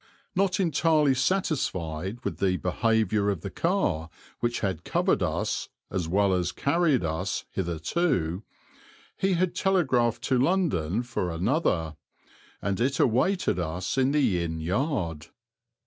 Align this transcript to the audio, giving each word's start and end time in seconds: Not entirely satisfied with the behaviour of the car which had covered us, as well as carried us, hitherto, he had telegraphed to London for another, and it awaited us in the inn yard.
Not 0.33 0.59
entirely 0.59 1.13
satisfied 1.13 2.25
with 2.25 2.39
the 2.39 2.57
behaviour 2.57 3.29
of 3.29 3.41
the 3.41 3.51
car 3.51 4.09
which 4.39 4.61
had 4.61 4.83
covered 4.83 5.21
us, 5.21 5.69
as 5.91 6.07
well 6.07 6.33
as 6.33 6.51
carried 6.51 7.03
us, 7.05 7.45
hitherto, 7.51 8.41
he 9.15 9.33
had 9.33 9.53
telegraphed 9.53 10.23
to 10.23 10.39
London 10.39 11.03
for 11.03 11.29
another, 11.29 11.97
and 12.63 12.81
it 12.81 12.99
awaited 12.99 13.59
us 13.59 13.95
in 13.95 14.11
the 14.11 14.41
inn 14.43 14.59
yard. 14.59 15.27